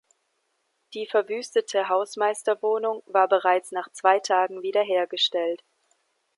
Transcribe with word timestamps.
Die 0.95 1.05
verwüstete 1.05 1.87
Hausmeisterwohnung 1.87 3.03
war 3.05 3.27
bereits 3.27 3.71
nach 3.71 3.91
zwei 3.91 4.19
Tagen 4.19 4.63
wiederhergestellt. 4.63 5.61